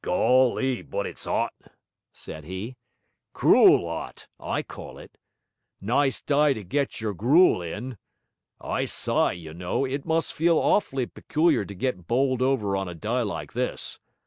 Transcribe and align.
'Golly, 0.03 0.81
but 0.81 1.05
it's 1.05 1.27
'ot!' 1.27 1.53
said 2.11 2.43
he. 2.43 2.75
'Cruel 3.33 3.85
'ot, 3.85 4.25
I 4.39 4.63
call 4.63 4.97
it. 4.97 5.15
Nice 5.79 6.23
d'y 6.23 6.53
to 6.55 6.63
get 6.63 7.01
your 7.01 7.13
gruel 7.13 7.61
in! 7.61 7.99
I 8.59 8.85
s'y, 8.85 9.31
you 9.39 9.53
know, 9.53 9.85
it 9.85 10.03
must 10.03 10.33
feel 10.33 10.57
awf'ly 10.59 11.05
peculiar 11.05 11.65
to 11.65 11.75
get 11.75 12.07
bowled 12.07 12.41
over 12.41 12.75
on 12.75 12.89
a 12.89 12.95
d'y 12.95 13.21
like 13.21 13.53
this. 13.53 13.99